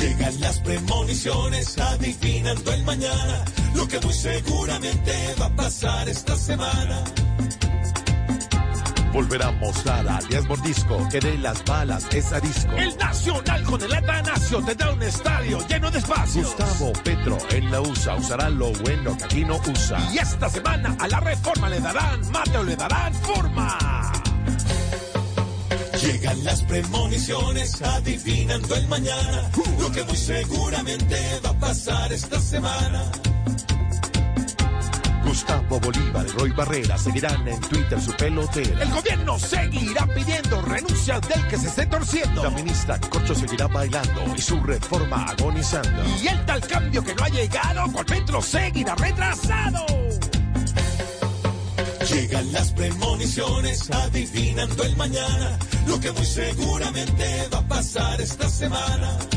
Llegan 0.00 0.40
las 0.40 0.60
premoniciones 0.60 1.78
adivinando 1.78 2.72
el 2.72 2.84
mañana, 2.84 3.44
lo 3.74 3.88
que 3.88 3.98
muy 4.00 4.12
seguramente 4.12 5.34
va 5.40 5.46
a 5.46 5.56
pasar 5.56 6.08
esta 6.08 6.36
semana. 6.36 7.02
Volverá 9.16 9.48
a 9.48 9.52
mostrar 9.52 10.06
alias 10.06 10.46
Mordisco, 10.46 11.08
que 11.10 11.20
de 11.20 11.38
las 11.38 11.64
balas 11.64 12.06
es 12.12 12.30
arisco. 12.34 12.72
El 12.72 12.94
Nacional 12.98 13.62
con 13.62 13.82
el 13.82 13.94
Atanasio 13.94 14.62
tendrá 14.62 14.92
un 14.92 15.02
estadio 15.02 15.66
lleno 15.66 15.90
de 15.90 15.98
espacio. 15.98 16.42
Gustavo 16.42 16.92
Petro 17.02 17.38
en 17.50 17.70
la 17.70 17.80
USA 17.80 18.16
usará 18.16 18.50
lo 18.50 18.72
bueno 18.74 19.16
que 19.16 19.24
aquí 19.24 19.44
no 19.46 19.58
usa. 19.72 19.98
Y 20.12 20.18
esta 20.18 20.50
semana 20.50 20.94
a 21.00 21.08
la 21.08 21.20
reforma 21.20 21.70
le 21.70 21.80
darán 21.80 22.30
mate 22.30 22.58
o 22.58 22.62
le 22.62 22.76
darán 22.76 23.14
forma. 23.14 24.12
Llegan 26.06 26.44
las 26.44 26.62
premoniciones 26.62 27.82
adivinando 27.82 28.76
el 28.76 28.86
mañana, 28.86 29.50
lo 29.80 29.90
que 29.90 30.04
muy 30.04 30.16
seguramente 30.16 31.16
va 31.44 31.50
a 31.50 31.58
pasar 31.58 32.12
esta 32.12 32.40
semana. 32.40 33.10
Gustavo 35.24 35.80
Bolívar 35.80 36.24
y 36.24 36.30
Roy 36.38 36.50
Barrera 36.50 36.96
seguirán 36.96 37.48
en 37.48 37.60
Twitter 37.60 38.00
su 38.00 38.12
pelotera. 38.12 38.82
El 38.82 38.90
gobierno 38.90 39.38
seguirá 39.38 40.06
pidiendo 40.06 40.62
renuncias 40.62 41.20
del 41.28 41.48
que 41.48 41.58
se 41.58 41.66
esté 41.66 41.86
torciendo. 41.86 42.44
La 42.44 42.50
ministra 42.50 43.00
Corcho 43.00 43.34
seguirá 43.34 43.66
bailando 43.66 44.22
y 44.36 44.40
su 44.40 44.60
reforma 44.60 45.26
agonizando. 45.26 46.04
Y 46.22 46.28
el 46.28 46.46
tal 46.46 46.60
cambio 46.60 47.02
que 47.02 47.14
no 47.16 47.24
ha 47.24 47.28
llegado, 47.28 47.90
por 47.90 48.06
Petro 48.06 48.40
seguirá 48.40 48.94
retrasado. 48.94 49.84
Llegan 52.08 52.52
las 52.52 52.70
premoniciones 52.72 53.90
adivinando 53.90 54.84
el 54.84 54.96
mañana, 54.96 55.58
lo 55.86 56.00
que 56.00 56.12
muy 56.12 56.24
seguramente 56.24 57.48
va 57.52 57.58
a 57.58 57.68
pasar 57.68 58.20
esta 58.20 58.48
semana. 58.48 59.35